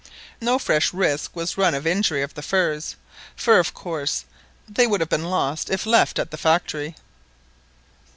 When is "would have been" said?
4.87-5.29